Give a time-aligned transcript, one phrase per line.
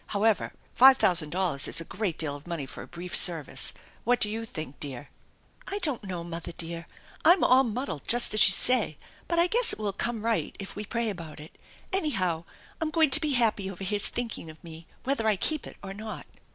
[0.07, 3.71] However, five thousand dollars is a great deal of money for a brief service.
[4.03, 5.09] What do you think, dear?""
[5.71, 6.87] I don't know, mother dear.
[7.23, 10.75] I'm all muddled just as you say, but I guess it will come right if
[10.75, 11.55] we pray about it.
[11.93, 12.45] Anyhow,
[12.81, 15.93] I'm going to be happy over his thinking of me, whether I keep it or
[15.93, 16.25] not."